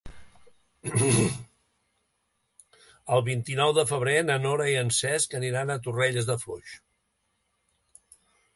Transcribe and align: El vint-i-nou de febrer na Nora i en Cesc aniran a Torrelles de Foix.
El 3.17 3.23
vint-i-nou 3.29 3.75
de 3.81 3.85
febrer 3.91 4.17
na 4.31 4.39
Nora 4.47 4.67
i 4.73 4.75
en 4.81 4.91
Cesc 5.03 5.39
aniran 5.43 5.75
a 5.75 5.79
Torrelles 5.89 6.31
de 6.31 6.41
Foix. 6.47 6.75